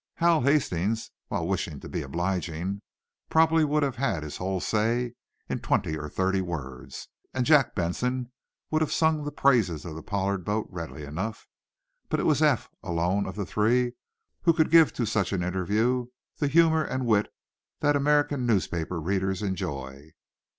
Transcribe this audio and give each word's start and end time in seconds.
Hal 0.15 0.41
Hastings, 0.41 1.11
while 1.27 1.47
wishing 1.47 1.79
to 1.81 1.87
be 1.87 2.01
obliging, 2.01 2.81
probably 3.29 3.63
would 3.63 3.83
have 3.83 3.97
said 3.97 4.23
his 4.23 4.37
whole 4.37 4.59
"say" 4.59 5.13
in 5.47 5.59
twenty 5.59 5.95
or 5.95 6.09
thirty 6.09 6.41
words. 6.41 7.07
Jack 7.39 7.75
Benson 7.75 8.31
would 8.71 8.81
have 8.81 8.91
sung 8.91 9.23
the 9.23 9.31
praises 9.31 9.85
of 9.85 9.93
the 9.93 10.01
Pollard 10.01 10.43
boats 10.43 10.69
readily 10.71 11.03
enough. 11.03 11.47
But 12.09 12.19
it 12.19 12.25
was 12.25 12.41
Eph, 12.41 12.67
alone 12.81 13.27
of 13.27 13.35
the 13.35 13.45
three, 13.45 13.93
who 14.41 14.53
could 14.53 14.71
give 14.71 14.91
to 14.93 15.05
such 15.05 15.33
an 15.33 15.43
interview 15.43 16.07
the 16.39 16.47
humor 16.47 16.83
and 16.83 17.05
wit 17.05 17.31
that 17.81 17.95
American 17.95 18.47
newspaper 18.47 18.99
readers 18.99 19.43
enjoy. 19.43 20.13